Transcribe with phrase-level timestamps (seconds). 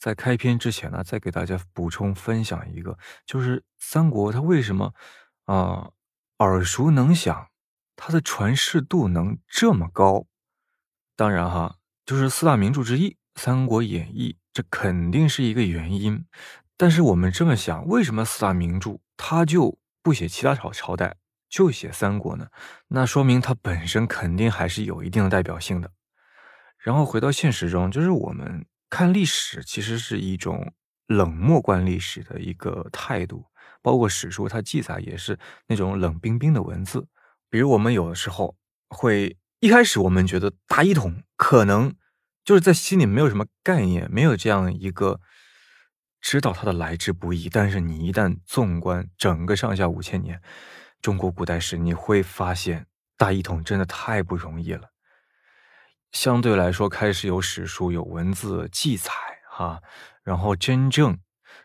[0.00, 4.94] 在开篇之前呢，再给大家补充分享一个，就是三国它为什么
[5.44, 5.90] 啊
[6.38, 7.48] 耳熟能详，
[7.96, 10.24] 它的传世度能这么高？
[11.14, 11.76] 当然哈，
[12.06, 16.24] 就是四大名著之一《三国演义》，这肯定是一个原因。
[16.78, 21.18] 但是我们这么想，为什么四大名著它就不写其他朝朝代，
[21.50, 22.48] 就写三国呢？
[22.88, 25.92] 那说明它本身肯定还是有一定的代表性的。
[26.78, 30.74] 然后回到现实中，就是我们看历史，其实是一种
[31.06, 33.46] 冷漠观历史的一个态度，
[33.80, 35.38] 包括史书它记载也是
[35.68, 37.06] 那种冷冰冰的文字。
[37.48, 38.56] 比如我们有的时候
[38.88, 39.38] 会。
[39.62, 41.94] 一开始我们觉得大一统可能
[42.46, 45.20] 就是在心里没有什么概念，没有这样一个
[46.18, 47.46] 知道它的来之不易。
[47.50, 50.40] 但是你一旦纵观整个上下五千年
[51.02, 52.86] 中国古代史，你会发现
[53.18, 54.89] 大一统真的太不容易了。
[56.12, 59.10] 相对来说，开始有史书、有文字记载，
[59.48, 59.82] 哈，
[60.22, 61.18] 然后真正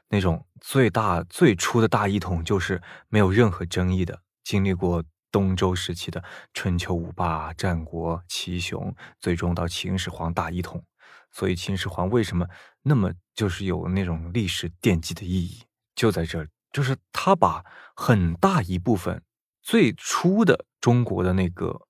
[0.09, 5.03] 那种最大最初的大一统，就是没有任何争议的，经历过。
[5.31, 6.23] 东周时期的
[6.53, 10.81] 春秋五霸、战国七雄，最终到秦始皇大一统。
[11.29, 12.47] 所以秦始皇为什么
[12.83, 15.63] 那么就是有那种历史奠基的意义？
[15.93, 17.65] 就在这，就是他把
[17.97, 19.21] 很大一部分
[19.61, 21.81] 最初的中国的那个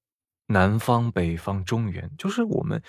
[0.47, 2.81] 南方、北方、中原，就是我们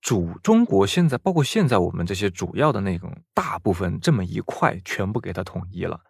[0.00, 6.00] 主中国现在，包括现在我们这些主要的那种大部分这么一块，全部给它统一了。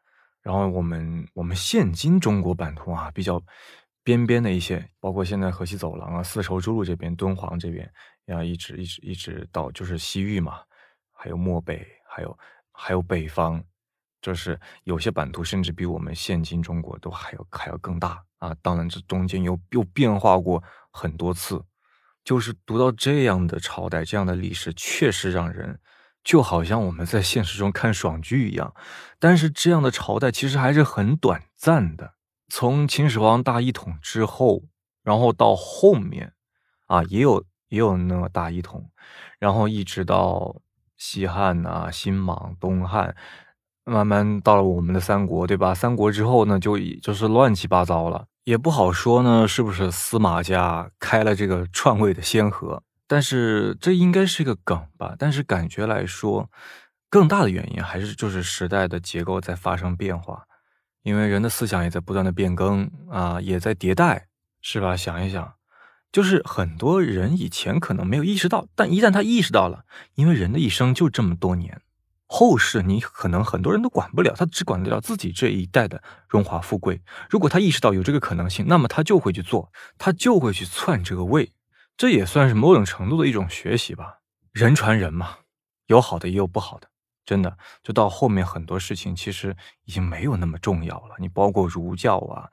[0.43, 3.43] 然后我们我们现今中国版图啊，比较
[4.03, 7.91] 边边的一些，包括现在河西走廊啊、丝绸之路这边、敦煌这边，
[8.27, 10.61] 要一直一直一直到就是西域嘛，
[11.13, 12.39] 还有漠北，还有
[12.73, 13.63] 还有北方，
[14.21, 18.55] 就是有些版图甚至比我们现今中国都还要还要更大啊。
[18.63, 21.65] 当然，这中间又又变化过很多次，
[22.25, 25.79] 就是读到这样的朝代、这样的历史，确实让人。
[26.25, 28.75] 就好像我们在现实中看爽剧一样，
[29.19, 32.15] 但是这样的朝代其实还是很短暂的。
[32.49, 34.65] 从秦始皇大一统之后，
[35.03, 36.35] 然后到后面，
[36.87, 38.91] 啊，也有也有那个大一统，
[39.39, 40.61] 然后一直到
[40.99, 43.17] 西汉呐、新莽、东汉，
[43.89, 45.75] 慢慢到了我们的三国，对吧？
[45.75, 52.83] 三国之后呢，就就是乱七八糟了，也不好说呢，是不是司马家开了这个篡位的先河？
[53.07, 55.15] 但是这应该是一个梗吧？
[55.19, 56.51] 但是感觉来说，
[57.09, 60.45] 更大的原因还是就是时代的结构在发生变化，
[61.03, 64.27] 因为人的思想也在不断的变更啊，也在迭代，
[64.61, 64.95] 是吧？
[64.95, 65.55] 想一想，
[66.13, 69.85] 就是很多人以前可能没有意识到，但一旦他意识到了，
[70.15, 71.81] 因为人的一生就这么多年，
[72.31, 77.01] 后世你可能很多人都管不了，他只管得了自己这一代的荣华富贵。
[77.31, 81.53] 如果他意识到有这个可能性，那么他就会去做，他就会去篡这个位。
[81.97, 84.19] 这也算是某种程度的一种学习吧，
[84.53, 85.39] 人传人嘛，
[85.87, 86.89] 有好的也有不好的，
[87.25, 91.17] 真的，就到后面很多事情其实已经没有那么重要了。
[91.19, 92.51] 你包括儒教啊，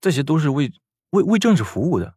[0.00, 0.72] 这些都是为
[1.10, 2.14] 为为政治服务的。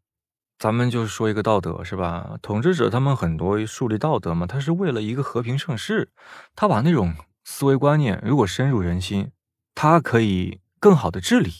[0.64, 2.38] 咱们就说一个道德是吧？
[2.42, 6.10] 统治者他们很多树立道德嘛，他是为了一个和平盛世，
[6.56, 7.14] 他把那种
[7.44, 9.32] 思维观念如果深入人心，
[9.76, 11.52] 他可以更好的治理。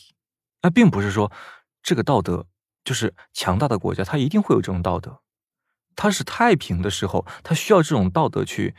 [0.62, 1.30] 那并不是说
[1.82, 2.46] 这个道德。
[2.82, 5.20] 就是强大的国家，它一定会有这种道德。
[5.96, 8.74] 它是太平的时候，它需要这种道德去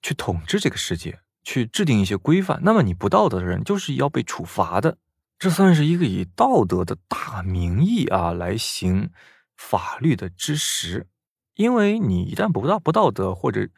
[0.00, 2.60] 去统治这个世界，去制定一些规范。
[2.62, 4.98] 那么你不道德的人，就是要被处罚的。
[5.40, 9.10] 这算是一个以道德的大名义啊来行
[9.56, 11.06] 法律的之实。
[11.54, 13.68] 因为你一旦不道不道德，或者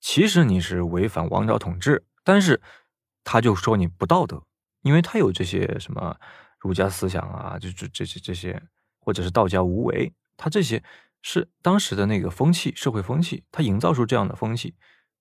[0.00, 2.60] 其实你是违反王朝统治，但是
[3.24, 4.44] 他就说你不道德，
[4.82, 6.16] 因为他有这些什么
[6.58, 8.62] 儒家思想啊，就这这些这些。
[9.00, 10.84] 或者是道家无为，他这些
[11.22, 14.74] 是当时的那个风气，社会风气，他营造出这样的风气，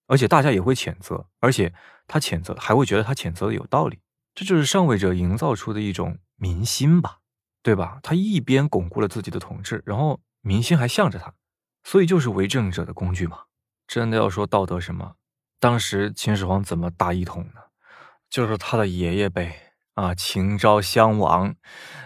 [0.07, 1.73] 而且大家也会谴责，而且
[2.05, 3.99] 他谴责还会觉得他谴责的有道理，
[4.35, 7.19] 这就是上位者营造出的一种民心吧，
[7.67, 7.99] 对吧？
[8.01, 11.33] 他一边巩固了自己的统治，然后民心还向着他，
[11.83, 13.39] 所以就是为政者的工具嘛。
[13.85, 15.15] 真的要说道德什么，
[15.59, 17.59] 当时秦始皇怎么大一统呢？
[18.29, 19.53] 就是他的爷爷辈。
[19.95, 21.57] 啊，秦昭襄王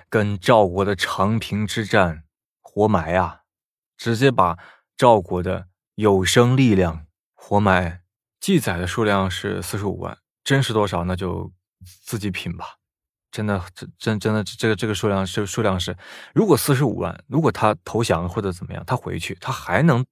[0.09, 2.23] 跟赵国的长平之战，
[2.59, 3.41] 活埋啊，
[3.95, 4.57] 直接把
[4.97, 7.05] 赵国的有生力量
[7.35, 8.01] 活埋。
[8.39, 11.53] 记载的数量是四十五万，真是多少那就
[12.03, 12.80] 自己品吧。
[13.31, 15.95] 真的，真真真的，这个这个数量是数量是，
[16.33, 20.05] 如果四十五万，如果他投降或者怎么样，他回去，他还能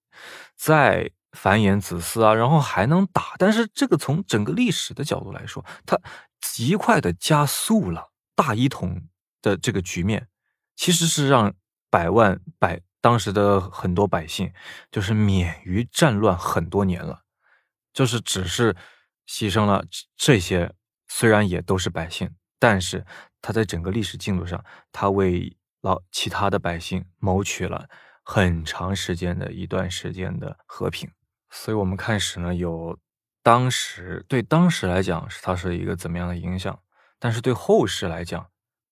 [0.55, 1.11] 再。
[1.33, 5.95] 繁衍子嗣啊，然后还能打，但是这个从整个历史的角度来说，它
[6.41, 8.99] 极快的加速了大一统
[9.39, 10.27] 的这个局面，
[10.75, 11.53] 其实是让
[11.91, 14.51] 百万百当时的很多百姓
[14.91, 17.21] 就是免于战乱很多年了。
[17.93, 18.75] 就是只是
[19.27, 19.85] 牺牲了
[20.17, 20.73] 这些，
[21.07, 23.05] 虽然也都是百姓，但是
[23.41, 27.89] 他在整个历史进度上，他为老其他的百姓谋取了
[28.23, 31.09] 很长时间的一段时间的和平。
[31.49, 32.99] 所以，我们看史呢，有
[33.41, 36.79] 当时对当时来讲是它是一个怎么样的影响，
[37.17, 38.49] 但是对后世来讲，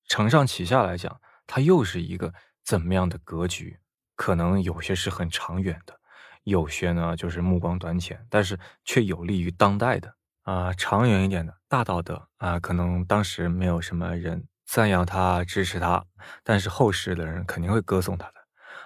[0.08, 2.34] 承上启下来讲，它又是一个
[2.64, 3.80] 怎么样的格局？
[4.16, 6.00] 可能有些是很长远的，
[6.44, 10.16] 有些呢就是目光短浅，但是却有利于当代的
[10.48, 16.06] 啊，长远一点的大道德啊，可能当时没有什么人赞扬他、支持他，
[16.42, 18.36] 但是后世的人肯定会歌颂他的，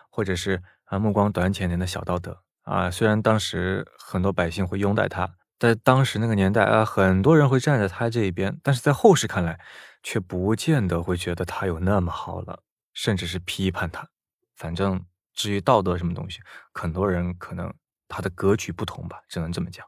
[0.09, 2.41] 或者是啊目光短浅点的小道德。
[2.63, 9.59] 啊，虽然当时很多百姓会拥戴他，在当时那个年代啊，很多人会站在他这一边，但是在后世看来，
[10.01, 14.07] 却不见得会觉得他有那么好了，甚至是批判他。
[14.55, 15.05] 反正
[15.35, 16.39] 至于道德什么东西，
[16.73, 17.71] 很多人可能
[18.07, 19.85] 他的格局不同吧，只能这么讲。